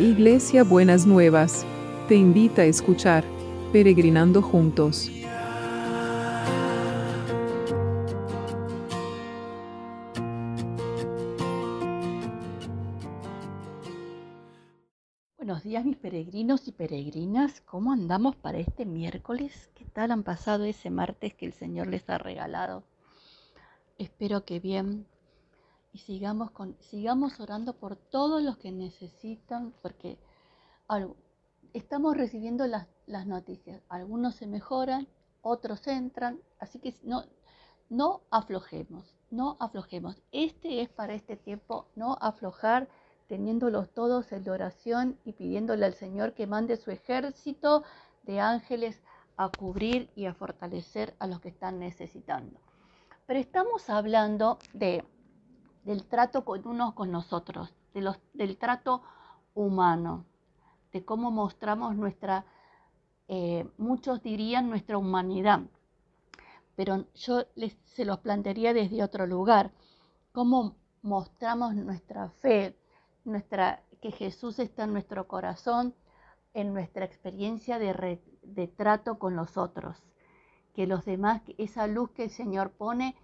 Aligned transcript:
Iglesia 0.00 0.64
Buenas 0.64 1.06
Nuevas, 1.06 1.66
te 2.08 2.14
invita 2.14 2.62
a 2.62 2.64
escuchar 2.64 3.22
Peregrinando 3.70 4.40
Juntos. 4.40 5.10
Buenos 15.36 15.62
días 15.64 15.84
mis 15.84 15.98
peregrinos 15.98 16.66
y 16.66 16.72
peregrinas, 16.72 17.60
¿cómo 17.60 17.92
andamos 17.92 18.36
para 18.36 18.56
este 18.56 18.86
miércoles? 18.86 19.68
¿Qué 19.74 19.84
tal 19.84 20.12
han 20.12 20.22
pasado 20.22 20.64
ese 20.64 20.88
martes 20.88 21.34
que 21.34 21.44
el 21.44 21.52
Señor 21.52 21.88
les 21.88 22.08
ha 22.08 22.16
regalado? 22.16 22.84
Espero 23.98 24.46
que 24.46 24.60
bien 24.60 25.04
y 25.92 25.98
sigamos, 25.98 26.50
con, 26.50 26.76
sigamos 26.80 27.40
orando 27.40 27.74
por 27.74 27.96
todos 27.96 28.42
los 28.42 28.56
que 28.58 28.72
necesitan, 28.72 29.74
porque 29.82 30.18
estamos 31.72 32.16
recibiendo 32.16 32.66
las, 32.66 32.86
las 33.06 33.26
noticias. 33.26 33.82
Algunos 33.88 34.36
se 34.36 34.46
mejoran, 34.46 35.08
otros 35.42 35.86
entran, 35.86 36.40
así 36.58 36.78
que 36.78 36.94
no, 37.02 37.24
no 37.88 38.22
aflojemos, 38.30 39.16
no 39.30 39.56
aflojemos. 39.60 40.22
Este 40.32 40.82
es 40.82 40.88
para 40.88 41.14
este 41.14 41.36
tiempo, 41.36 41.88
no 41.96 42.16
aflojar, 42.20 42.88
teniéndolos 43.26 43.90
todos 43.90 44.32
en 44.32 44.48
oración 44.48 45.18
y 45.24 45.32
pidiéndole 45.32 45.86
al 45.86 45.94
Señor 45.94 46.34
que 46.34 46.46
mande 46.46 46.76
su 46.76 46.90
ejército 46.90 47.84
de 48.24 48.40
ángeles 48.40 49.00
a 49.36 49.48
cubrir 49.48 50.10
y 50.14 50.26
a 50.26 50.34
fortalecer 50.34 51.14
a 51.18 51.26
los 51.26 51.40
que 51.40 51.48
están 51.48 51.78
necesitando. 51.78 52.60
Pero 53.26 53.38
estamos 53.38 53.88
hablando 53.88 54.58
de 54.72 55.04
del 55.84 56.04
trato 56.04 56.44
con 56.44 56.66
unos 56.66 56.94
con 56.94 57.10
nosotros, 57.10 57.74
de 57.94 58.14
del 58.34 58.56
trato 58.56 59.02
humano, 59.54 60.24
de 60.92 61.04
cómo 61.04 61.30
mostramos 61.30 61.96
nuestra, 61.96 62.44
eh, 63.28 63.68
muchos 63.78 64.22
dirían 64.22 64.68
nuestra 64.68 64.98
humanidad, 64.98 65.60
pero 66.76 67.04
yo 67.14 67.44
se 67.84 68.04
los 68.04 68.18
plantearía 68.18 68.72
desde 68.72 69.02
otro 69.02 69.26
lugar, 69.26 69.72
cómo 70.32 70.76
mostramos 71.02 71.74
nuestra 71.74 72.30
fe, 72.30 72.76
nuestra, 73.24 73.82
que 74.00 74.12
Jesús 74.12 74.58
está 74.58 74.84
en 74.84 74.92
nuestro 74.92 75.28
corazón, 75.28 75.94
en 76.54 76.72
nuestra 76.72 77.04
experiencia 77.04 77.78
de, 77.78 78.20
de 78.42 78.68
trato 78.68 79.18
con 79.18 79.36
los 79.36 79.56
otros, 79.56 79.96
que 80.74 80.86
los 80.86 81.04
demás, 81.04 81.42
esa 81.58 81.86
luz 81.86 82.10
que 82.10 82.24
el 82.24 82.30
Señor 82.30 82.72
pone, 82.72 83.16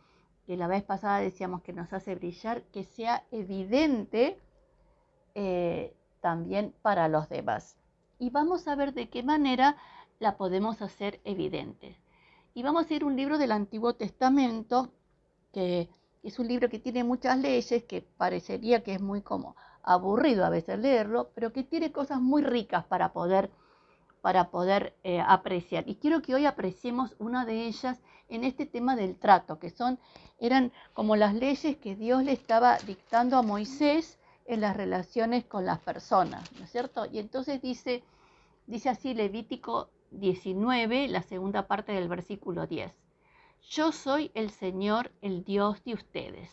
que 0.46 0.56
la 0.56 0.68
vez 0.68 0.84
pasada 0.84 1.18
decíamos 1.18 1.62
que 1.62 1.72
nos 1.72 1.92
hace 1.92 2.14
brillar, 2.14 2.62
que 2.72 2.84
sea 2.84 3.24
evidente 3.30 4.38
eh, 5.34 5.94
también 6.20 6.74
para 6.82 7.08
los 7.08 7.28
demás. 7.28 7.76
Y 8.18 8.30
vamos 8.30 8.68
a 8.68 8.76
ver 8.76 8.94
de 8.94 9.08
qué 9.10 9.22
manera 9.22 9.76
la 10.18 10.36
podemos 10.36 10.80
hacer 10.82 11.20
evidente. 11.24 11.98
Y 12.54 12.62
vamos 12.62 12.90
a 12.90 12.94
ir 12.94 13.02
a 13.02 13.06
un 13.06 13.16
libro 13.16 13.38
del 13.38 13.52
Antiguo 13.52 13.94
Testamento, 13.94 14.92
que 15.52 15.90
es 16.22 16.38
un 16.38 16.48
libro 16.48 16.68
que 16.68 16.78
tiene 16.78 17.04
muchas 17.04 17.38
leyes, 17.38 17.84
que 17.84 18.02
parecería 18.02 18.82
que 18.82 18.94
es 18.94 19.00
muy 19.00 19.22
como 19.22 19.56
aburrido 19.82 20.44
a 20.44 20.50
veces 20.50 20.78
leerlo, 20.78 21.30
pero 21.34 21.52
que 21.52 21.64
tiene 21.64 21.92
cosas 21.92 22.20
muy 22.20 22.42
ricas 22.42 22.84
para 22.84 23.12
poder, 23.12 23.50
para 24.26 24.50
poder 24.50 24.96
eh, 25.04 25.20
apreciar. 25.24 25.88
Y 25.88 25.94
quiero 25.94 26.20
que 26.20 26.34
hoy 26.34 26.46
apreciemos 26.46 27.14
una 27.20 27.44
de 27.44 27.68
ellas 27.68 28.02
en 28.28 28.42
este 28.42 28.66
tema 28.66 28.96
del 28.96 29.14
trato, 29.14 29.60
que 29.60 29.70
son, 29.70 30.00
eran 30.40 30.72
como 30.94 31.14
las 31.14 31.32
leyes 31.32 31.76
que 31.76 31.94
Dios 31.94 32.24
le 32.24 32.32
estaba 32.32 32.76
dictando 32.78 33.36
a 33.36 33.42
Moisés 33.42 34.18
en 34.44 34.62
las 34.62 34.76
relaciones 34.76 35.44
con 35.44 35.64
las 35.64 35.78
personas, 35.78 36.50
¿no 36.58 36.64
es 36.64 36.72
cierto? 36.72 37.06
Y 37.06 37.20
entonces 37.20 37.62
dice, 37.62 38.02
dice 38.66 38.88
así 38.88 39.14
Levítico 39.14 39.90
19, 40.10 41.06
la 41.06 41.22
segunda 41.22 41.68
parte 41.68 41.92
del 41.92 42.08
versículo 42.08 42.66
10. 42.66 42.92
Yo 43.70 43.92
soy 43.92 44.32
el 44.34 44.50
Señor, 44.50 45.12
el 45.22 45.44
Dios 45.44 45.84
de 45.84 45.94
ustedes. 45.94 46.50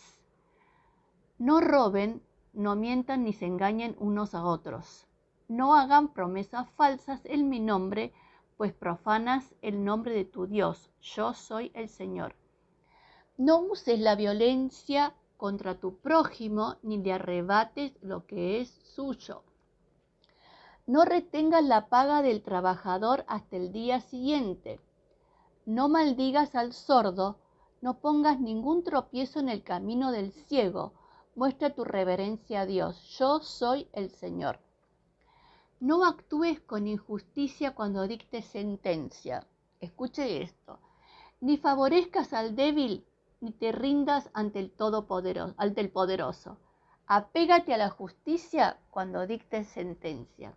No 1.39 1.59
roben, 1.59 2.21
no 2.53 2.75
mientan 2.75 3.23
ni 3.23 3.33
se 3.33 3.47
engañen 3.47 3.95
unos 3.97 4.35
a 4.35 4.43
otros. 4.43 5.07
No 5.47 5.75
hagan 5.75 6.13
promesas 6.13 6.69
falsas 6.71 7.21
en 7.25 7.49
mi 7.49 7.59
nombre, 7.59 8.13
pues 8.57 8.73
profanas 8.73 9.53
el 9.61 9.83
nombre 9.83 10.13
de 10.13 10.25
tu 10.25 10.47
Dios. 10.47 10.89
Yo 11.01 11.33
soy 11.33 11.71
el 11.73 11.89
Señor. 11.89 12.35
No 13.37 13.59
uses 13.59 13.99
la 13.99 14.15
violencia 14.15 15.15
contra 15.37 15.79
tu 15.79 15.97
prójimo, 15.97 16.77
ni 16.83 16.97
le 16.97 17.13
arrebates 17.13 17.97
lo 18.01 18.25
que 18.25 18.61
es 18.61 18.69
suyo. 18.69 19.43
No 20.85 21.03
retengas 21.05 21.63
la 21.63 21.87
paga 21.87 22.21
del 22.21 22.41
trabajador 22.41 23.25
hasta 23.27 23.57
el 23.57 23.71
día 23.71 24.01
siguiente. 24.01 24.79
No 25.65 25.89
maldigas 25.89 26.55
al 26.55 26.73
sordo, 26.73 27.37
no 27.81 27.99
pongas 27.99 28.39
ningún 28.39 28.83
tropiezo 28.83 29.39
en 29.39 29.49
el 29.49 29.63
camino 29.63 30.11
del 30.11 30.31
ciego. 30.31 30.93
Muestra 31.35 31.73
tu 31.73 31.83
reverencia 31.83 32.61
a 32.61 32.65
Dios. 32.65 33.01
Yo 33.17 33.39
soy 33.39 33.89
el 33.93 34.09
Señor. 34.09 34.59
No 35.83 36.05
actúes 36.05 36.61
con 36.61 36.87
injusticia 36.87 37.75
cuando 37.75 38.07
dictes 38.07 38.45
sentencia. 38.45 39.45
Escuche 39.81 40.41
esto. 40.41 40.79
Ni 41.41 41.57
favorezcas 41.57 42.31
al 42.31 42.55
débil, 42.55 43.05
ni 43.41 43.51
te 43.51 43.73
rindas 43.73 44.29
ante 44.33 44.59
el 44.59 44.71
todopoderoso, 44.71 45.53
ante 45.57 45.81
el 45.81 45.89
poderoso. 45.89 46.57
Apégate 47.05 47.73
a 47.73 47.77
la 47.77 47.89
justicia 47.89 48.79
cuando 48.91 49.27
dictes 49.27 49.67
sentencia. 49.67 50.55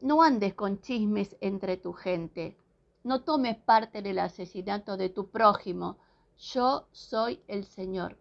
No 0.00 0.22
andes 0.22 0.54
con 0.54 0.80
chismes 0.80 1.36
entre 1.42 1.76
tu 1.76 1.92
gente. 1.92 2.56
No 3.04 3.24
tomes 3.24 3.58
parte 3.58 3.98
en 3.98 4.06
el 4.06 4.18
asesinato 4.18 4.96
de 4.96 5.10
tu 5.10 5.28
prójimo. 5.28 5.98
Yo 6.38 6.86
soy 6.92 7.42
el 7.48 7.66
Señor. 7.66 8.16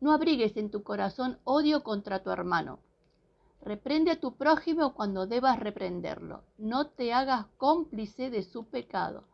No 0.00 0.12
abrigues 0.12 0.58
en 0.58 0.70
tu 0.70 0.82
corazón 0.82 1.38
odio 1.44 1.82
contra 1.82 2.22
tu 2.22 2.30
hermano 2.30 2.80
Reprende 3.62 4.10
a 4.10 4.20
tu 4.20 4.36
prójimo 4.36 4.94
cuando 4.94 5.26
debas 5.26 5.60
reprenderlo. 5.60 6.44
No 6.56 6.86
te 6.88 7.12
hagas 7.12 7.46
cómplice 7.58 8.30
de 8.30 8.42
su 8.42 8.66
pecado. 8.66 9.24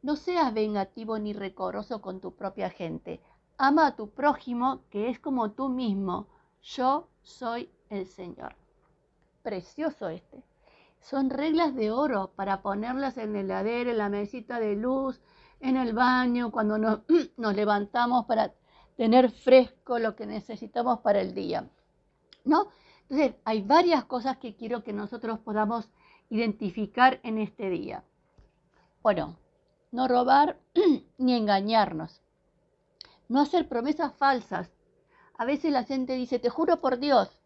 No 0.00 0.14
seas 0.14 0.54
vengativo 0.54 1.18
ni 1.18 1.32
recoroso 1.32 2.00
con 2.00 2.20
tu 2.20 2.36
propia 2.36 2.70
gente. 2.70 3.20
Ama 3.56 3.88
a 3.88 3.96
tu 3.96 4.10
prójimo 4.10 4.82
que 4.90 5.08
es 5.08 5.18
como 5.18 5.50
tú 5.52 5.68
mismo. 5.68 6.28
Yo 6.62 7.08
soy 7.22 7.70
el 7.90 8.06
Señor. 8.06 8.54
Precioso 9.42 10.08
este. 10.08 10.44
Son 11.00 11.30
reglas 11.30 11.74
de 11.74 11.90
oro 11.90 12.32
para 12.36 12.62
ponerlas 12.62 13.18
en 13.18 13.34
el 13.34 13.46
heladero, 13.46 13.90
en 13.90 13.98
la 13.98 14.08
mesita 14.08 14.60
de 14.60 14.76
luz, 14.76 15.20
en 15.60 15.76
el 15.76 15.94
baño, 15.94 16.52
cuando 16.52 16.78
nos, 16.78 17.00
nos 17.36 17.56
levantamos 17.56 18.26
para 18.26 18.54
tener 18.96 19.30
fresco 19.30 19.98
lo 19.98 20.14
que 20.14 20.26
necesitamos 20.26 21.00
para 21.00 21.20
el 21.20 21.34
día. 21.34 21.68
¿No? 22.44 22.68
Entonces, 23.10 23.40
hay 23.44 23.62
varias 23.62 24.04
cosas 24.04 24.36
que 24.36 24.54
quiero 24.54 24.84
que 24.84 24.92
nosotros 24.92 25.38
podamos 25.38 25.88
identificar 26.28 27.20
en 27.22 27.38
este 27.38 27.70
día. 27.70 28.04
Bueno, 29.02 29.38
no 29.92 30.08
robar 30.08 30.58
ni 31.18 31.34
engañarnos. 31.34 32.20
No 33.28 33.40
hacer 33.40 33.68
promesas 33.68 34.14
falsas. 34.14 34.70
A 35.38 35.46
veces 35.46 35.72
la 35.72 35.84
gente 35.84 36.14
dice, 36.14 36.38
te 36.38 36.50
juro 36.50 36.80
por 36.80 36.98
Dios. 36.98 37.40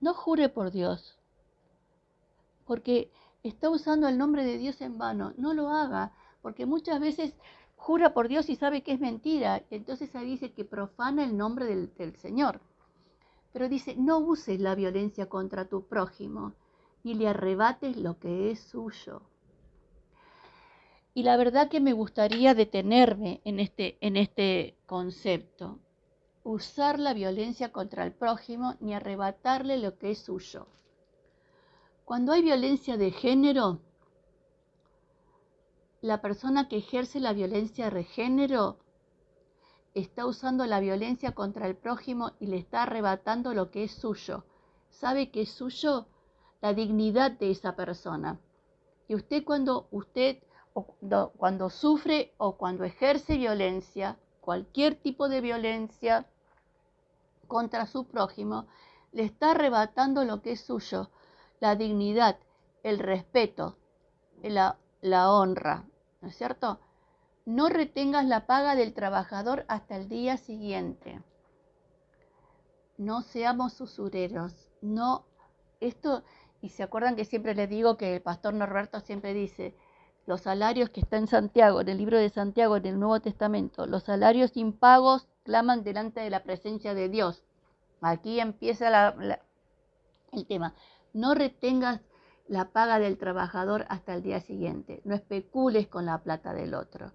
No 0.00 0.14
jure 0.14 0.48
por 0.48 0.70
Dios. 0.70 1.18
Porque 2.64 3.10
está 3.42 3.68
usando 3.68 4.08
el 4.08 4.16
nombre 4.16 4.44
de 4.44 4.56
Dios 4.56 4.80
en 4.80 4.96
vano. 4.96 5.34
No 5.36 5.52
lo 5.52 5.68
haga. 5.68 6.12
Porque 6.40 6.64
muchas 6.64 7.00
veces 7.00 7.34
jura 7.76 8.14
por 8.14 8.28
Dios 8.28 8.48
y 8.48 8.56
sabe 8.56 8.82
que 8.82 8.92
es 8.92 9.00
mentira. 9.00 9.62
Entonces 9.70 10.14
ahí 10.14 10.26
dice 10.26 10.52
que 10.52 10.64
profana 10.64 11.24
el 11.24 11.36
nombre 11.36 11.66
del, 11.66 11.92
del 11.96 12.16
Señor. 12.16 12.60
Pero 13.52 13.68
dice, 13.68 13.94
no 13.96 14.18
uses 14.18 14.60
la 14.60 14.74
violencia 14.74 15.28
contra 15.28 15.66
tu 15.66 15.86
prójimo, 15.86 16.54
ni 17.04 17.14
le 17.14 17.28
arrebates 17.28 17.96
lo 17.96 18.18
que 18.18 18.50
es 18.50 18.60
suyo. 18.60 19.22
Y 21.14 21.24
la 21.24 21.36
verdad 21.36 21.68
que 21.68 21.80
me 21.80 21.92
gustaría 21.92 22.54
detenerme 22.54 23.42
en 23.44 23.60
este, 23.60 23.98
en 24.00 24.16
este 24.16 24.76
concepto. 24.86 25.78
Usar 26.42 26.98
la 26.98 27.12
violencia 27.12 27.70
contra 27.70 28.04
el 28.04 28.12
prójimo 28.12 28.76
ni 28.80 28.94
arrebatarle 28.94 29.78
lo 29.78 29.98
que 29.98 30.12
es 30.12 30.18
suyo. 30.18 30.66
Cuando 32.04 32.32
hay 32.32 32.42
violencia 32.42 32.96
de 32.96 33.10
género, 33.10 33.80
la 36.00 36.20
persona 36.20 36.68
que 36.68 36.78
ejerce 36.78 37.20
la 37.20 37.32
violencia 37.32 37.90
de 37.90 38.04
género 38.04 38.78
está 39.94 40.26
usando 40.26 40.66
la 40.66 40.80
violencia 40.80 41.32
contra 41.32 41.66
el 41.66 41.76
prójimo 41.76 42.32
y 42.40 42.46
le 42.46 42.56
está 42.58 42.82
arrebatando 42.84 43.54
lo 43.54 43.70
que 43.70 43.84
es 43.84 43.92
suyo. 43.92 44.44
¿Sabe 44.90 45.30
que 45.30 45.42
es 45.42 45.52
suyo? 45.52 46.06
La 46.60 46.74
dignidad 46.74 47.32
de 47.32 47.50
esa 47.50 47.76
persona. 47.76 48.40
Y 49.08 49.14
usted 49.14 49.44
cuando 49.44 49.88
usted 49.90 50.38
cuando 51.36 51.70
sufre 51.70 52.32
o 52.38 52.56
cuando 52.56 52.84
ejerce 52.84 53.36
violencia, 53.36 54.16
cualquier 54.40 54.94
tipo 54.94 55.28
de 55.28 55.40
violencia 55.40 56.26
contra 57.46 57.86
su 57.86 58.06
prójimo, 58.06 58.66
le 59.12 59.24
está 59.24 59.50
arrebatando 59.50 60.24
lo 60.24 60.40
que 60.40 60.52
es 60.52 60.62
suyo. 60.62 61.10
la 61.60 61.76
dignidad, 61.76 62.38
el 62.82 62.98
respeto, 62.98 63.76
la, 64.42 64.78
la 65.00 65.30
honra, 65.30 65.84
¿no 66.20 66.28
es 66.28 66.36
cierto? 66.36 66.80
No 67.44 67.68
retengas 67.68 68.24
la 68.24 68.46
paga 68.46 68.76
del 68.76 68.94
trabajador 68.94 69.64
hasta 69.68 69.96
el 69.96 70.08
día 70.08 70.36
siguiente. 70.36 71.20
No 72.96 73.22
seamos 73.22 73.80
usureros. 73.80 74.70
No, 74.80 75.24
esto, 75.80 76.22
y 76.60 76.68
se 76.68 76.84
acuerdan 76.84 77.16
que 77.16 77.24
siempre 77.24 77.54
les 77.54 77.68
digo 77.68 77.96
que 77.96 78.14
el 78.14 78.22
pastor 78.22 78.54
Norberto 78.54 79.00
siempre 79.00 79.34
dice, 79.34 79.74
los 80.24 80.42
salarios 80.42 80.90
que 80.90 81.00
está 81.00 81.16
en 81.16 81.26
Santiago, 81.26 81.80
en 81.80 81.88
el 81.88 81.98
libro 81.98 82.16
de 82.16 82.30
Santiago, 82.30 82.76
en 82.76 82.86
el 82.86 83.00
Nuevo 83.00 83.18
Testamento, 83.20 83.86
los 83.86 84.04
salarios 84.04 84.56
impagos 84.56 85.26
claman 85.42 85.82
delante 85.82 86.20
de 86.20 86.30
la 86.30 86.44
presencia 86.44 86.94
de 86.94 87.08
Dios. 87.08 87.42
Aquí 88.00 88.38
empieza 88.38 89.14
el 90.32 90.46
tema. 90.46 90.74
No 91.12 91.34
retengas 91.34 92.00
la 92.46 92.70
paga 92.70 93.00
del 93.00 93.18
trabajador 93.18 93.84
hasta 93.88 94.14
el 94.14 94.22
día 94.22 94.40
siguiente. 94.40 95.00
No 95.04 95.16
especules 95.16 95.88
con 95.88 96.06
la 96.06 96.18
plata 96.18 96.54
del 96.54 96.74
otro. 96.74 97.12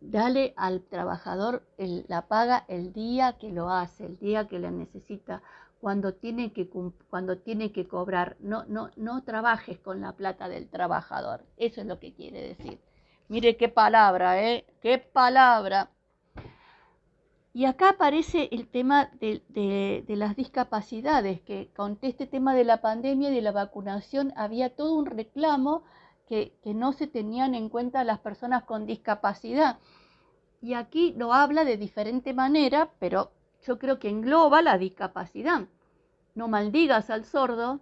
Dale 0.00 0.54
al 0.56 0.82
trabajador 0.82 1.66
la 1.76 2.28
paga 2.28 2.64
el 2.68 2.92
día 2.92 3.36
que 3.38 3.50
lo 3.50 3.70
hace, 3.70 4.06
el 4.06 4.18
día 4.18 4.46
que 4.46 4.58
la 4.58 4.70
necesita, 4.70 5.42
cuando 5.80 6.14
tiene 6.14 6.52
que, 6.52 6.68
cuando 7.10 7.38
tiene 7.38 7.72
que 7.72 7.86
cobrar. 7.86 8.36
No, 8.40 8.64
no, 8.68 8.90
no 8.96 9.22
trabajes 9.24 9.78
con 9.80 10.00
la 10.00 10.12
plata 10.12 10.48
del 10.48 10.68
trabajador. 10.68 11.44
Eso 11.56 11.80
es 11.80 11.86
lo 11.86 11.98
que 11.98 12.14
quiere 12.14 12.40
decir. 12.40 12.80
Mire 13.28 13.56
qué 13.56 13.68
palabra, 13.68 14.42
¿eh? 14.42 14.64
Qué 14.80 14.98
palabra. 14.98 15.90
Y 17.56 17.66
acá 17.66 17.90
aparece 17.90 18.48
el 18.50 18.66
tema 18.66 19.10
de, 19.20 20.04
las 20.08 20.34
discapacidades, 20.34 21.40
que 21.40 21.70
con 21.76 21.98
este 22.02 22.26
tema 22.26 22.52
de 22.52 22.64
la 22.64 22.80
pandemia 22.80 23.30
y 23.30 23.34
de 23.34 23.42
la 23.42 23.52
vacunación 23.52 24.32
había 24.36 24.74
todo 24.74 24.94
un 24.94 25.06
reclamo 25.06 25.84
que, 26.26 26.56
no 26.64 26.92
se 26.92 27.06
tenían 27.06 27.54
en 27.54 27.68
cuenta 27.68 28.04
las 28.04 28.18
personas 28.20 28.64
con 28.64 28.86
discapacidad. 28.86 29.78
Y 30.60 30.74
aquí 30.74 31.14
lo 31.16 31.32
habla 31.32 31.64
de 31.64 31.76
diferente 31.76 32.32
manera, 32.32 32.90
pero 32.98 33.32
yo 33.66 33.78
creo 33.78 33.98
que 33.98 34.08
engloba 34.08 34.62
la 34.62 34.78
discapacidad. 34.78 35.66
No 36.34 36.48
maldigas 36.48 37.10
al 37.10 37.24
sordo, 37.24 37.80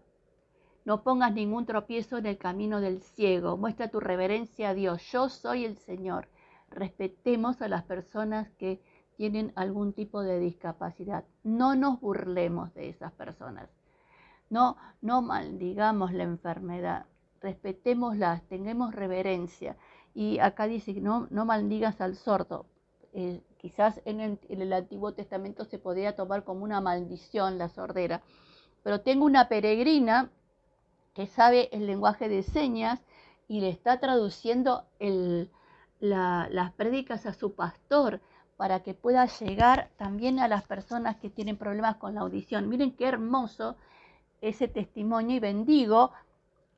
no 0.84 1.02
pongas 1.02 1.32
ningún 1.32 1.64
tropiezo 1.64 2.18
en 2.18 2.26
el 2.26 2.38
camino 2.38 2.80
del 2.80 3.02
ciego, 3.02 3.56
muestra 3.56 3.88
tu 3.88 4.00
reverencia 4.00 4.70
a 4.70 4.74
Dios, 4.74 5.02
yo 5.12 5.28
soy 5.28 5.64
el 5.64 5.78
Señor. 5.78 6.28
Respetemos 6.70 7.62
a 7.62 7.68
las 7.68 7.84
personas 7.84 8.50
que 8.58 8.80
tienen 9.16 9.52
algún 9.54 9.92
tipo 9.92 10.22
de 10.22 10.40
discapacidad. 10.40 11.24
No 11.44 11.76
nos 11.76 12.00
burlemos 12.00 12.74
de 12.74 12.88
esas 12.88 13.12
personas. 13.12 13.70
No, 14.50 14.76
no 15.00 15.22
maldigamos 15.22 16.12
la 16.12 16.24
enfermedad. 16.24 17.06
Respetémoslas, 17.42 18.42
tengamos 18.48 18.94
reverencia. 18.94 19.76
Y 20.14 20.38
acá 20.38 20.66
dice, 20.66 20.92
no, 20.94 21.26
no 21.30 21.44
maldigas 21.44 22.00
al 22.00 22.16
sordo. 22.16 22.66
Eh, 23.12 23.42
quizás 23.58 24.00
en 24.04 24.38
el, 24.48 24.72
Antiguo 24.72 25.12
Testamento 25.12 25.64
se 25.64 25.78
podía 25.78 26.16
tomar 26.16 26.44
como 26.44 26.64
una 26.64 26.80
maldición 26.80 27.58
la 27.58 27.68
sordera. 27.68 28.22
Pero 28.82 29.00
tengo 29.00 29.24
una 29.24 29.48
peregrina 29.48 30.30
que 31.14 31.26
sabe 31.26 31.68
el 31.72 31.86
lenguaje 31.86 32.28
de 32.28 32.42
señas 32.42 33.00
y 33.48 33.60
le 33.60 33.68
está 33.68 34.00
traduciendo 34.00 34.86
el, 34.98 35.50
las 36.00 36.72
prédicas 36.72 37.26
a 37.26 37.34
su 37.34 37.54
pastor 37.54 38.20
para 38.56 38.80
que 38.82 38.94
pueda 38.94 39.26
llegar 39.26 39.90
también 39.96 40.38
a 40.38 40.48
las 40.48 40.62
personas 40.64 41.16
que 41.16 41.30
tienen 41.30 41.56
problemas 41.56 41.96
con 41.96 42.14
la 42.14 42.22
audición. 42.22 42.68
Miren 42.68 42.92
qué 42.92 43.06
hermoso 43.06 43.76
ese 44.40 44.68
testimonio 44.68 45.36
y 45.36 45.40
bendigo 45.40 46.12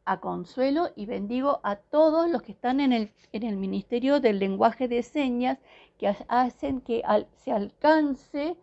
a 0.05 0.21
Consuelo 0.21 0.91
y 0.97 1.07
bendigo 1.07 1.61
a 1.63 1.77
todos 1.77 2.31
los 2.31 2.43
que 2.43 2.53
están 2.53 2.81
en 2.81 2.93
el, 2.93 3.13
en 3.33 3.43
el 3.43 3.57
Ministerio 3.57 4.21
del 4.21 4.39
Lenguaje 4.39 4.89
de 4.89 5.03
Señas 5.03 5.59
que 5.99 6.15
hacen 6.29 6.81
que 6.81 7.03
se 7.37 7.53
alcance 7.53 8.57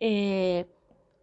eh, 0.00 0.66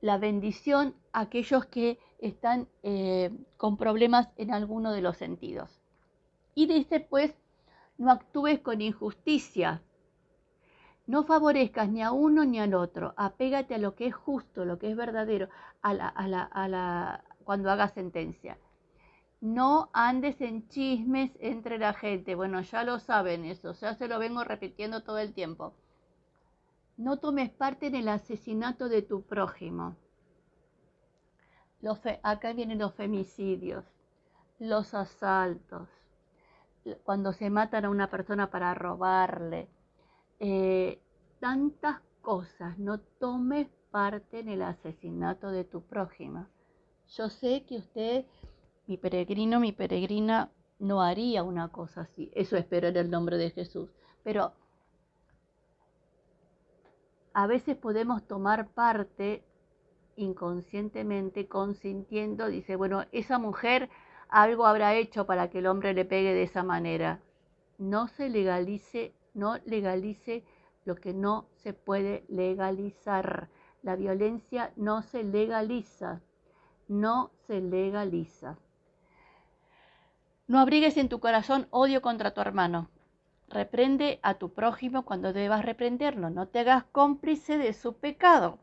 la 0.02 0.18
bendición 0.18 0.96
a 1.12 1.22
aquellos 1.22 1.66
que 1.66 2.00
están 2.20 2.68
eh, 2.84 3.32
con 3.58 3.78
problemas 3.78 4.30
en 4.38 4.52
alguno 4.52 4.92
de 4.92 5.02
los 5.02 5.18
sentidos. 5.18 5.82
Y 6.56 6.68
dice 6.68 7.00
pues, 7.00 7.34
no 7.98 8.12
actúes 8.12 8.60
con 8.60 8.82
injusticia, 8.82 9.82
no 11.06 11.24
favorezcas 11.24 11.90
ni 11.90 12.02
a 12.02 12.12
uno 12.12 12.46
ni 12.46 12.60
al 12.60 12.74
otro. 12.74 13.14
Apégate 13.18 13.76
a 13.76 13.78
lo 13.78 13.96
que 13.96 14.08
es 14.08 14.16
justo, 14.16 14.64
lo 14.66 14.80
que 14.80 14.90
es 14.90 14.96
verdadero, 14.96 15.50
a 15.82 15.94
la, 15.94 16.08
a 16.08 16.28
la, 16.28 16.44
a 16.44 16.68
la, 16.68 17.24
cuando 17.44 17.70
hagas 17.70 17.94
sentencia. 17.94 18.58
No 19.44 19.90
andes 19.92 20.40
en 20.40 20.70
chismes 20.70 21.30
entre 21.42 21.78
la 21.78 21.92
gente. 21.92 22.34
Bueno, 22.34 22.62
ya 22.62 22.86
lo 22.86 22.98
saben 23.00 23.44
eso, 23.44 23.74
ya 23.74 23.94
se 23.94 24.08
lo 24.08 24.18
vengo 24.18 24.46
repitiendo 24.46 25.04
todo 25.04 25.18
el 25.18 25.34
tiempo. 25.34 25.74
No 26.96 27.20
tomes 27.20 27.50
parte 27.50 27.88
en 27.88 27.96
el 27.96 28.08
asesinato 28.08 28.88
de 28.88 29.02
tu 29.02 29.24
prójimo. 29.24 29.98
Los 31.82 32.00
acá 32.24 32.54
vienen 32.54 32.80
los 32.80 32.94
femicidios, 32.94 33.84
los 34.60 34.94
asaltos, 34.94 35.90
cuando 37.04 37.34
se 37.34 37.50
matan 37.50 37.84
a 37.84 37.90
una 37.90 38.10
persona 38.10 38.50
para 38.50 38.74
robarle, 38.74 39.68
eh, 40.40 41.02
tantas 41.42 42.00
cosas, 42.22 42.80
no 42.80 42.98
tomes 42.98 43.68
parte 43.92 44.40
en 44.40 44.48
el 44.48 44.62
asesinato 44.62 45.52
de 45.52 45.66
tu 45.66 45.82
prójima. 45.82 46.48
Yo 47.10 47.28
sé 47.28 47.66
que 47.66 47.80
usted, 47.80 48.26
mi 48.88 48.98
peregrino, 48.98 49.60
mi 49.60 49.72
peregrina, 49.72 50.52
no 50.80 51.02
haría 51.02 51.44
una 51.44 51.70
cosa 51.70 52.02
así. 52.02 52.32
Eso 52.34 52.58
espero 52.58 52.88
en 52.88 52.98
el 52.98 53.10
nombre 53.10 53.38
de 53.38 53.52
Jesús. 53.52 53.90
Pero 54.24 54.54
a 57.34 57.48
veces 57.48 57.78
podemos 57.78 58.24
tomar 58.28 58.68
parte 58.70 59.44
inconscientemente, 60.16 61.48
consintiendo, 61.48 62.48
dice, 62.48 62.76
bueno, 62.76 63.06
esa 63.12 63.40
mujer 63.40 63.90
algo 64.30 64.66
habrá 64.66 64.96
hecho 64.96 65.26
para 65.26 65.50
que 65.50 65.60
el 65.60 65.68
hombre 65.68 65.94
le 65.94 66.06
pegue 66.06 66.34
de 66.34 66.44
esa 66.44 66.64
manera. 66.64 67.20
No 67.78 68.08
se 68.08 68.30
legalice 68.30 69.14
no 69.34 69.58
legalice 69.66 70.44
lo 70.86 70.96
que 70.96 71.14
no 71.14 71.48
se 71.56 71.74
puede 71.74 72.24
legalizar. 72.28 73.50
La 73.82 73.96
violencia 73.96 74.72
no 74.76 75.02
se 75.02 75.24
legaliza, 75.24 76.22
no 76.88 77.32
se 77.48 77.62
legaliza. 77.62 78.58
No 80.46 80.60
abrigues 80.60 80.98
en 80.98 81.08
tu 81.10 81.20
corazón 81.20 81.68
odio 81.70 82.02
contra 82.02 82.34
tu 82.34 82.42
hermano. 82.42 82.90
Reprende 83.48 84.20
a 84.24 84.34
tu 84.34 84.54
prójimo 84.54 85.04
cuando 85.06 85.32
debas 85.32 85.64
reprenderlo. 85.64 86.30
No 86.30 86.48
te 86.48 86.60
hagas 86.60 86.84
cómplice 86.86 87.58
de 87.58 87.74
su 87.74 87.94
pecado. 87.94 88.60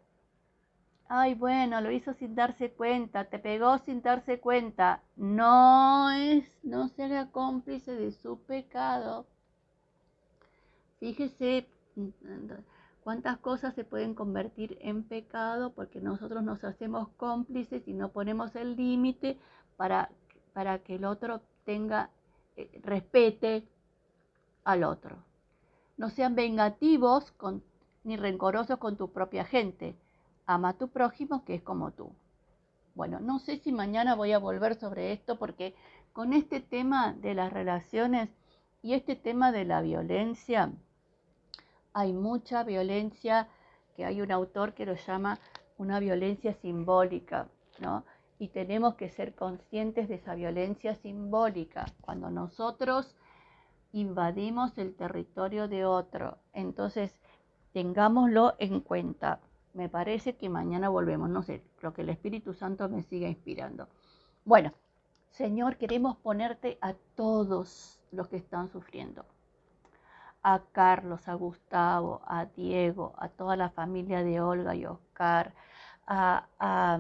Ay, 1.09 1.35
bueno, 1.35 1.81
lo 1.81 1.91
hizo 1.91 2.13
sin 2.15 2.35
darse 2.35 2.71
cuenta, 2.71 3.25
te 3.25 3.39
pegó 3.39 3.79
sin 3.79 4.03
darse 4.03 4.39
cuenta. 4.39 5.03
No 5.17 6.11
es, 6.11 6.45
no 6.63 6.89
se 6.89 7.05
haga 7.05 7.31
cómplice 7.33 7.95
de 7.97 8.13
su 8.13 8.39
pecado. 8.43 9.27
Fíjese 11.01 11.67
cuántas 13.03 13.39
cosas 13.39 13.75
se 13.75 13.85
pueden 13.85 14.15
convertir 14.15 14.79
en 14.83 15.03
pecado 15.03 15.73
porque 15.73 16.01
nosotros 16.01 16.43
nos 16.45 16.63
hacemos 16.63 17.09
cómplices 17.17 17.89
y 17.89 17.95
no 17.95 18.11
ponemos 18.11 18.55
el 18.55 18.77
límite 18.77 19.39
para, 19.77 20.11
para 20.53 20.79
que 20.81 20.97
el 20.97 21.05
otro 21.07 21.41
tenga, 21.71 22.11
eh, 22.57 22.81
respete 22.83 23.63
al 24.65 24.83
otro. 24.83 25.19
No 25.99 26.11
sean 26.11 26.35
vengativos 26.35 27.33
ni 28.03 28.17
rencorosos 28.17 28.77
con 28.79 28.97
tu 28.97 29.13
propia 29.13 29.45
gente. 29.45 29.95
Ama 30.47 30.71
a 30.71 30.79
tu 30.79 30.89
prójimo 30.89 31.45
que 31.45 31.55
es 31.55 31.63
como 31.63 31.93
tú. 31.93 32.11
Bueno, 32.97 33.21
no 33.21 33.39
sé 33.39 33.59
si 33.59 33.71
mañana 33.71 34.17
voy 34.17 34.33
a 34.33 34.41
volver 34.41 34.75
sobre 34.75 35.13
esto 35.13 35.39
porque 35.39 35.77
con 36.13 36.33
este 36.33 36.59
tema 36.59 37.13
de 37.13 37.35
las 37.35 37.53
relaciones 37.53 38.29
y 38.83 38.95
este 38.95 39.15
tema 39.15 39.53
de 39.53 39.65
la 39.65 39.81
violencia, 39.81 40.73
hay 41.93 42.13
mucha 42.13 42.65
violencia, 42.65 43.47
que 43.95 44.05
hay 44.05 44.21
un 44.21 44.33
autor 44.33 44.75
que 44.75 44.87
lo 44.87 44.95
llama 44.95 45.39
una 45.79 46.01
violencia 46.01 46.53
simbólica, 46.55 47.47
¿no? 47.79 48.03
Y 48.41 48.49
tenemos 48.49 48.95
que 48.95 49.11
ser 49.11 49.35
conscientes 49.35 50.09
de 50.09 50.17
esa 50.17 50.35
violencia 50.35 50.97
simbólica. 50.97 51.85
Cuando 52.01 52.31
nosotros 52.31 53.15
invadimos 53.93 54.79
el 54.79 54.97
territorio 54.97 55.69
de 55.69 55.85
otro, 55.85 56.39
entonces 56.55 57.15
tengámoslo 57.75 58.55
en 58.59 58.81
cuenta. 58.81 59.41
Me 59.75 59.91
parece 59.91 60.37
que 60.37 60.49
mañana 60.49 60.89
volvemos, 60.89 61.29
no 61.29 61.43
sé, 61.43 61.63
lo 61.83 61.93
que 61.93 62.01
el 62.01 62.09
Espíritu 62.09 62.55
Santo 62.55 62.89
me 62.89 63.03
siga 63.03 63.29
inspirando. 63.29 63.89
Bueno, 64.47 64.73
Señor, 65.29 65.77
queremos 65.77 66.17
ponerte 66.17 66.79
a 66.81 66.95
todos 67.15 68.01
los 68.11 68.27
que 68.29 68.39
están 68.39 68.71
sufriendo 68.71 69.27
a 70.43 70.63
Carlos, 70.73 71.29
a 71.29 71.35
Gustavo, 71.35 72.23
a 72.25 72.47
Diego, 72.47 73.13
a 73.19 73.29
toda 73.29 73.55
la 73.57 73.69
familia 73.69 74.25
de 74.25 74.41
Olga 74.41 74.75
y 74.75 74.87
Oscar, 74.87 75.53
a, 76.07 76.47
a 76.59 76.99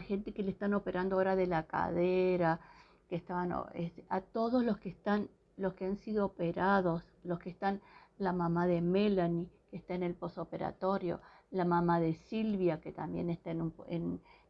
gente 0.00 0.32
que 0.32 0.42
le 0.42 0.50
están 0.50 0.74
operando 0.74 1.16
ahora 1.16 1.36
de 1.36 1.46
la 1.46 1.66
cadera, 1.66 2.60
que 3.08 3.16
estaban, 3.16 3.52
a 3.52 4.20
todos 4.20 4.64
los 4.64 4.78
que 4.78 4.88
están, 4.88 5.28
los 5.56 5.74
que 5.74 5.84
han 5.84 5.96
sido 5.96 6.26
operados, 6.26 7.02
los 7.22 7.38
que 7.38 7.50
están, 7.50 7.80
la 8.18 8.32
mamá 8.32 8.66
de 8.66 8.80
Melanie, 8.80 9.48
que 9.70 9.76
está 9.76 9.94
en 9.94 10.02
el 10.02 10.14
posoperatorio, 10.14 11.20
la 11.50 11.64
mamá 11.64 12.00
de 12.00 12.14
Silvia, 12.14 12.80
que 12.80 12.92
también 12.92 13.30
está 13.30 13.50
en, 13.50 13.72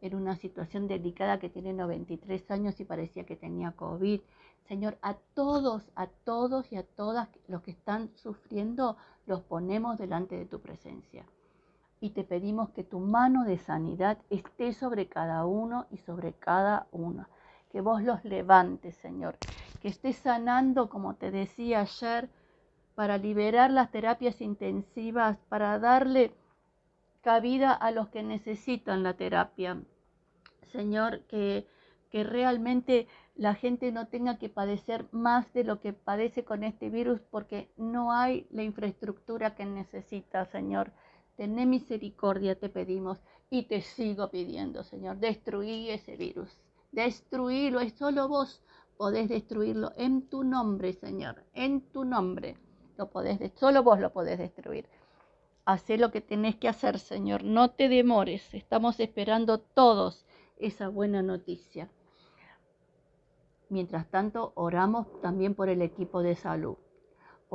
en, 0.00 0.14
una 0.14 0.36
situación 0.36 0.86
delicada, 0.86 1.38
que 1.38 1.48
tiene 1.48 1.72
93 1.72 2.50
años 2.50 2.78
y 2.80 2.84
parecía 2.84 3.24
que 3.24 3.36
tenía 3.36 3.72
COVID. 3.72 4.20
Señor, 4.68 4.98
a 5.02 5.14
todos, 5.34 5.90
a 5.94 6.06
todos 6.06 6.72
y 6.72 6.76
a 6.76 6.82
todas 6.82 7.28
los 7.48 7.62
que 7.62 7.72
están 7.72 8.10
sufriendo, 8.14 8.96
los 9.26 9.42
ponemos 9.42 9.98
delante 9.98 10.36
de 10.36 10.46
tu 10.46 10.60
presencia 10.60 11.24
y 12.00 12.10
te 12.10 12.24
pedimos 12.24 12.70
que 12.70 12.84
tu 12.84 13.00
mano 13.00 13.44
de 13.44 13.58
sanidad 13.58 14.18
esté 14.30 14.72
sobre 14.72 15.08
cada 15.08 15.46
uno 15.46 15.86
y 15.90 15.98
sobre 15.98 16.32
cada 16.32 16.86
una. 16.92 17.28
Que 17.70 17.80
vos 17.80 18.02
los 18.02 18.24
levantes, 18.24 18.94
Señor. 18.96 19.36
Que 19.80 19.88
estés 19.88 20.16
sanando, 20.16 20.88
como 20.88 21.14
te 21.14 21.30
decía 21.30 21.80
ayer, 21.80 22.28
para 22.94 23.18
liberar 23.18 23.70
las 23.70 23.90
terapias 23.90 24.40
intensivas, 24.40 25.38
para 25.48 25.78
darle 25.78 26.32
cabida 27.22 27.72
a 27.72 27.90
los 27.90 28.08
que 28.08 28.22
necesitan 28.22 29.02
la 29.02 29.14
terapia. 29.14 29.82
Señor, 30.70 31.20
que, 31.22 31.66
que 32.10 32.22
realmente 32.22 33.08
la 33.34 33.54
gente 33.54 33.90
no 33.90 34.06
tenga 34.06 34.38
que 34.38 34.48
padecer 34.48 35.06
más 35.10 35.52
de 35.52 35.64
lo 35.64 35.80
que 35.80 35.92
padece 35.92 36.44
con 36.44 36.62
este 36.62 36.90
virus 36.90 37.20
porque 37.30 37.70
no 37.76 38.12
hay 38.12 38.46
la 38.50 38.62
infraestructura 38.62 39.54
que 39.54 39.64
necesita, 39.64 40.44
Señor. 40.46 40.92
Tené 41.36 41.66
misericordia, 41.66 42.58
te 42.58 42.68
pedimos, 42.68 43.18
y 43.50 43.64
te 43.64 43.82
sigo 43.82 44.30
pidiendo, 44.30 44.82
Señor. 44.82 45.18
Destruí 45.18 45.90
ese 45.90 46.16
virus. 46.16 46.50
Destruílo. 46.92 47.80
Es 47.80 47.92
solo 47.94 48.28
vos 48.28 48.62
podés 48.96 49.28
destruirlo 49.28 49.92
en 49.96 50.28
tu 50.28 50.44
nombre, 50.44 50.92
Señor. 50.92 51.44
En 51.54 51.80
tu 51.92 52.04
nombre. 52.04 52.56
Lo 52.96 53.10
podés, 53.10 53.38
solo 53.54 53.82
vos 53.82 54.00
lo 54.00 54.12
podés 54.12 54.38
destruir. 54.38 54.88
Hacé 55.64 55.98
lo 55.98 56.10
que 56.10 56.20
tenés 56.20 56.56
que 56.56 56.68
hacer, 56.68 56.98
Señor. 56.98 57.42
No 57.42 57.70
te 57.70 57.88
demores. 57.88 58.52
Estamos 58.54 59.00
esperando 59.00 59.58
todos 59.60 60.26
esa 60.58 60.88
buena 60.88 61.22
noticia. 61.22 61.90
Mientras 63.68 64.08
tanto, 64.10 64.52
oramos 64.54 65.06
también 65.20 65.54
por 65.54 65.68
el 65.68 65.82
equipo 65.82 66.22
de 66.22 66.36
salud. 66.36 66.76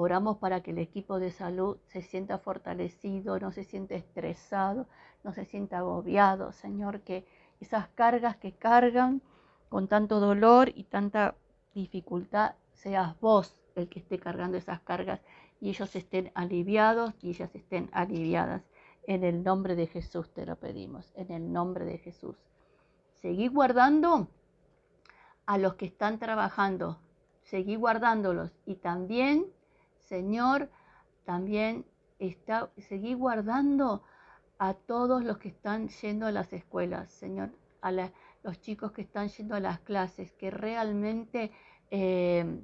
Oramos 0.01 0.38
para 0.38 0.63
que 0.63 0.72
el 0.72 0.77
equipo 0.77 1.20
de 1.20 1.29
salud 1.29 1.75
se 1.88 2.01
sienta 2.01 2.38
fortalecido, 2.38 3.38
no 3.38 3.51
se 3.51 3.65
sienta 3.65 3.96
estresado, 3.96 4.88
no 5.25 5.34
se 5.34 5.44
sienta 5.44 5.79
agobiado, 5.79 6.53
Señor, 6.53 7.01
que 7.01 7.27
esas 7.60 7.89
cargas 7.89 8.38
que 8.38 8.53
cargan 8.53 9.22
con 9.68 9.89
tanto 9.89 10.22
dolor 10.22 10.72
y 10.74 10.86
tanta 10.86 11.36
dificultad, 11.74 12.56
seas 12.72 13.20
vos 13.20 13.60
el 13.75 13.89
que 13.89 14.00
esté 14.00 14.20
cargando 14.20 14.58
esas 14.58 14.79
cargas 14.79 15.20
y 15.60 15.68
ellos 15.68 15.94
estén 15.94 16.32
aliviados 16.34 17.13
y 17.22 17.32
ellas 17.32 17.53
estén 17.53 17.89
aliviadas. 17.91 18.63
En 19.03 19.25
el 19.25 19.44
nombre 19.44 19.75
de 19.75 19.88
Jesús 19.88 20.34
te 20.34 20.46
lo 20.46 20.56
pedimos, 20.56 21.12
en 21.18 21.29
el 21.29 21.51
nombre 21.51 21.84
de 21.84 21.98
Jesús. 21.98 22.38
Seguí 23.15 23.50
guardando 23.50 24.29
a 25.46 25.58
los 25.58 25.74
que 25.74 25.88
están 25.88 26.20
trabajando, 26.20 27.01
seguí 27.41 27.75
guardándolos 27.75 28.53
y 28.65 28.75
también 28.75 29.58
Señor, 30.09 30.71
también 31.23 31.85
está, 32.17 32.71
seguí 32.77 33.13
guardando 33.13 34.01
a 34.57 34.73
todos 34.73 35.23
los 35.23 35.37
que 35.37 35.49
están 35.49 35.87
yendo 36.01 36.25
a 36.25 36.31
las 36.31 36.51
escuelas, 36.51 37.11
Señor, 37.11 37.51
a 37.81 37.91
los 37.91 38.59
chicos 38.59 38.91
que 38.91 39.03
están 39.03 39.29
yendo 39.29 39.53
a 39.53 39.59
las 39.59 39.79
clases, 39.81 40.33
que 40.33 40.49
realmente 40.49 41.51
eh, 41.91 42.63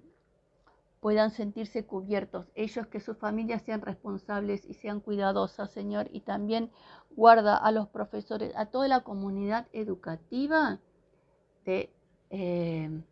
puedan 1.02 1.30
sentirse 1.30 1.86
cubiertos, 1.86 2.52
ellos 2.56 2.88
que 2.88 3.00
sus 3.00 3.16
familias 3.18 3.62
sean 3.62 3.82
responsables 3.82 4.66
y 4.66 4.74
sean 4.74 5.00
cuidadosas, 5.00 5.70
Señor, 5.72 6.10
y 6.12 6.22
también 6.22 6.72
guarda 7.12 7.56
a 7.58 7.72
los 7.72 7.88
profesores, 7.90 8.54
a 8.56 8.66
toda 8.66 8.88
la 8.88 9.02
comunidad 9.02 9.68
educativa 9.72 10.80
de... 11.64 11.94
Eh, 12.32 13.04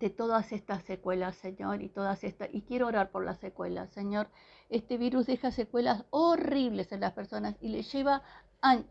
de 0.00 0.10
todas 0.10 0.50
estas 0.50 0.82
secuelas, 0.82 1.36
Señor, 1.36 1.82
y 1.82 1.90
todas 1.90 2.24
estas, 2.24 2.48
y 2.52 2.62
quiero 2.62 2.86
orar 2.86 3.10
por 3.10 3.24
las 3.24 3.38
secuelas, 3.38 3.90
Señor. 3.90 4.28
Este 4.70 4.96
virus 4.96 5.26
deja 5.26 5.50
secuelas 5.50 6.04
horribles 6.10 6.90
en 6.90 7.00
las 7.00 7.12
personas 7.12 7.56
y 7.60 7.68
le 7.68 7.82
lleva, 7.82 8.22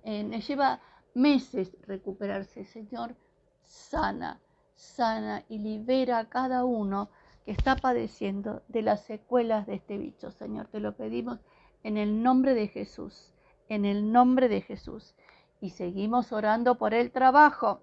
eh, 0.03 0.41
lleva 0.47 0.79
meses 1.15 1.75
recuperarse, 1.87 2.63
Señor. 2.65 3.15
Sana, 3.63 4.39
sana 4.75 5.43
y 5.49 5.57
libera 5.57 6.19
a 6.19 6.29
cada 6.29 6.63
uno 6.63 7.09
que 7.43 7.51
está 7.51 7.75
padeciendo 7.75 8.61
de 8.67 8.83
las 8.83 9.01
secuelas 9.05 9.65
de 9.65 9.75
este 9.75 9.97
bicho, 9.97 10.31
Señor. 10.31 10.67
Te 10.67 10.79
lo 10.79 10.95
pedimos 10.95 11.39
en 11.83 11.97
el 11.97 12.21
nombre 12.21 12.53
de 12.53 12.67
Jesús, 12.67 13.33
en 13.67 13.85
el 13.85 14.11
nombre 14.11 14.47
de 14.47 14.61
Jesús. 14.61 15.15
Y 15.59 15.71
seguimos 15.71 16.31
orando 16.31 16.75
por 16.75 16.93
el 16.93 17.11
trabajo, 17.11 17.81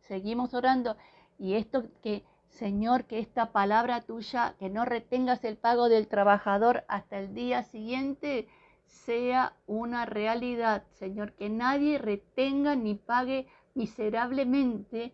seguimos 0.00 0.54
orando. 0.54 0.96
Y 1.38 1.54
esto 1.54 1.84
que 2.02 2.24
Señor, 2.54 3.06
que 3.06 3.18
esta 3.18 3.50
palabra 3.50 4.02
tuya, 4.02 4.54
que 4.60 4.70
no 4.70 4.84
retengas 4.84 5.42
el 5.42 5.56
pago 5.56 5.88
del 5.88 6.06
trabajador 6.06 6.84
hasta 6.86 7.18
el 7.18 7.34
día 7.34 7.64
siguiente, 7.64 8.46
sea 8.86 9.56
una 9.66 10.06
realidad. 10.06 10.84
Señor, 10.92 11.32
que 11.32 11.50
nadie 11.50 11.98
retenga 11.98 12.76
ni 12.76 12.94
pague 12.94 13.48
miserablemente 13.74 15.12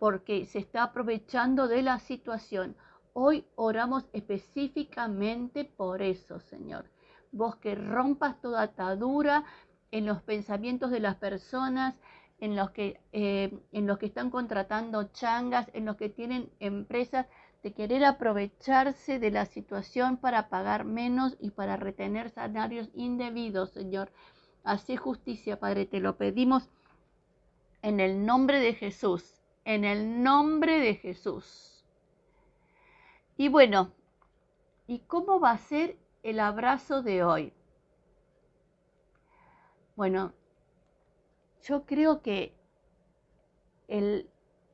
porque 0.00 0.46
se 0.46 0.58
está 0.58 0.82
aprovechando 0.82 1.68
de 1.68 1.82
la 1.82 2.00
situación. 2.00 2.74
Hoy 3.12 3.46
oramos 3.54 4.08
específicamente 4.12 5.64
por 5.64 6.02
eso, 6.02 6.40
Señor. 6.40 6.86
Vos 7.30 7.54
que 7.54 7.76
rompas 7.76 8.40
toda 8.40 8.62
atadura 8.62 9.44
en 9.92 10.06
los 10.06 10.22
pensamientos 10.22 10.90
de 10.90 10.98
las 10.98 11.14
personas, 11.14 11.94
en 12.40 12.56
los 12.56 12.70
que, 12.70 13.00
eh, 13.12 13.56
en 13.72 13.86
los 13.86 13.98
que 13.98 14.06
están 14.06 14.30
contratando 14.30 15.04
changas, 15.12 15.70
en 15.74 15.84
los 15.84 15.96
que 15.96 16.08
tienen 16.08 16.50
empresas 16.58 17.26
de 17.62 17.72
querer 17.72 18.04
aprovecharse 18.04 19.18
de 19.18 19.30
la 19.30 19.44
situación 19.44 20.16
para 20.16 20.48
pagar 20.48 20.84
menos 20.84 21.36
y 21.40 21.50
para 21.50 21.76
retener 21.76 22.30
salarios 22.30 22.88
indebidos, 22.94 23.70
Señor. 23.70 24.10
Así 24.64 24.96
justicia, 24.96 25.60
Padre, 25.60 25.86
te 25.86 26.00
lo 26.00 26.16
pedimos 26.16 26.70
en 27.82 28.00
el 28.00 28.24
nombre 28.24 28.60
de 28.60 28.74
Jesús, 28.74 29.40
en 29.64 29.84
el 29.84 30.22
nombre 30.22 30.80
de 30.80 30.94
Jesús. 30.94 31.84
Y 33.36 33.48
bueno, 33.48 33.92
¿y 34.86 35.00
cómo 35.00 35.40
va 35.40 35.52
a 35.52 35.58
ser 35.58 35.96
el 36.22 36.40
abrazo 36.40 37.02
de 37.02 37.24
hoy? 37.24 37.52
Bueno, 39.96 40.32
yo 41.62 41.84
creo 41.86 42.22
que 42.22 42.54
el 43.88 44.30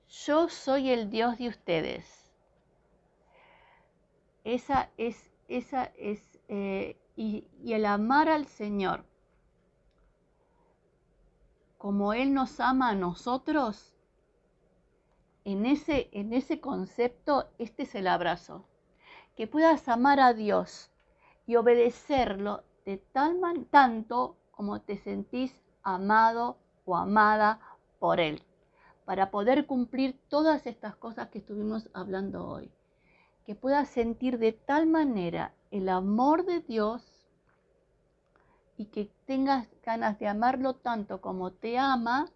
yo 0.08 0.48
soy 0.48 0.90
el 0.90 1.10
Dios 1.10 1.38
de 1.38 1.48
ustedes. 1.48 2.32
Esa 4.44 4.90
es, 4.96 5.30
esa 5.48 5.84
es, 5.96 6.38
eh, 6.48 6.96
y, 7.16 7.48
y 7.62 7.72
el 7.72 7.84
amar 7.86 8.28
al 8.28 8.46
Señor 8.46 9.04
como 11.78 12.12
Él 12.12 12.34
nos 12.34 12.58
ama 12.58 12.90
a 12.90 12.94
nosotros, 12.94 13.94
en 15.44 15.66
ese, 15.66 16.08
en 16.12 16.32
ese 16.32 16.60
concepto, 16.60 17.48
este 17.58 17.84
es 17.84 17.94
el 17.94 18.08
abrazo. 18.08 18.64
Que 19.36 19.46
puedas 19.46 19.88
amar 19.88 20.18
a 20.18 20.32
Dios 20.32 20.90
y 21.46 21.54
obedecerlo 21.54 22.64
de 22.84 22.96
tal 22.96 23.38
man, 23.38 23.66
tanto 23.66 24.36
como 24.50 24.80
te 24.80 24.96
sentís 24.96 25.62
amado 25.84 26.58
o 26.86 26.96
amada 26.96 27.60
por 27.98 28.20
Él, 28.20 28.42
para 29.04 29.30
poder 29.30 29.66
cumplir 29.66 30.18
todas 30.28 30.66
estas 30.66 30.96
cosas 30.96 31.28
que 31.28 31.38
estuvimos 31.38 31.90
hablando 31.92 32.48
hoy. 32.48 32.72
Que 33.44 33.54
puedas 33.54 33.88
sentir 33.88 34.38
de 34.38 34.52
tal 34.52 34.86
manera 34.86 35.52
el 35.70 35.88
amor 35.88 36.46
de 36.46 36.60
Dios 36.60 37.02
y 38.76 38.86
que 38.86 39.10
tengas 39.26 39.68
ganas 39.84 40.18
de 40.18 40.28
amarlo 40.28 40.74
tanto 40.74 41.20
como 41.20 41.52
te 41.52 41.78
ama, 41.78 42.30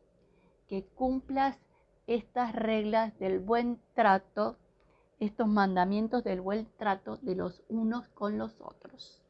que 0.68 0.84
cumplas 0.84 1.58
estas 2.06 2.54
reglas 2.54 3.18
del 3.18 3.38
buen 3.38 3.80
trato, 3.94 4.56
estos 5.18 5.46
mandamientos 5.48 6.24
del 6.24 6.40
buen 6.40 6.66
trato 6.76 7.16
de 7.18 7.34
los 7.34 7.62
unos 7.68 8.08
con 8.08 8.38
los 8.38 8.60
otros. 8.60 9.22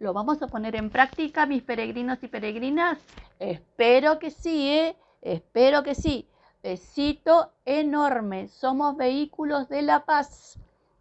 ¿Lo 0.00 0.14
vamos 0.14 0.40
a 0.40 0.46
poner 0.46 0.76
en 0.76 0.88
práctica, 0.88 1.44
mis 1.44 1.62
peregrinos 1.62 2.22
y 2.22 2.28
peregrinas? 2.28 2.98
Espero 3.38 4.18
que 4.18 4.30
sí, 4.30 4.70
¿eh? 4.70 4.96
Espero 5.20 5.82
que 5.82 5.94
sí. 5.94 6.26
Besito 6.62 7.52
enorme. 7.66 8.48
Somos 8.48 8.96
vehículos 8.96 9.68
de 9.68 9.82
la 9.82 10.06
paz 10.06 10.58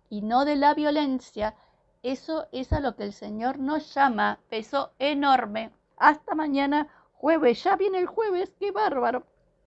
y 0.09 0.21
no 0.21 0.43
de 0.43 0.57
la 0.57 0.73
violencia. 0.73 1.55
Eso 2.03 2.47
es 2.51 2.73
a 2.73 2.81
lo 2.81 2.97
que 2.97 3.03
el 3.03 3.13
Señor 3.13 3.57
nos 3.57 3.93
llama. 3.95 4.39
Beso 4.51 4.91
enorme. 4.99 5.71
Hasta 5.95 6.35
mañana 6.35 6.89
Jueves, 7.19 7.61
ya 7.63 7.75
viene 7.75 7.99
el 7.99 8.05
jueves, 8.05 8.49
qué 8.57 8.71
bárbaro. 8.71 9.25